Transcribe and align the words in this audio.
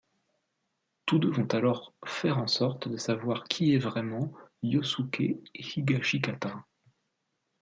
Tous 1.05 1.19
deux 1.19 1.29
vont 1.29 1.45
alors 1.53 1.93
faire 2.05 2.39
en 2.39 2.47
sorte 2.47 2.87
de 2.87 2.97
savoir 2.97 3.43
qui 3.43 3.75
est 3.75 3.77
vraiment 3.77 4.33
Josuke 4.63 5.21
Higashikata. 5.53 6.65